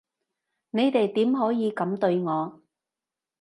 [0.71, 2.59] 你哋點可以噉對我？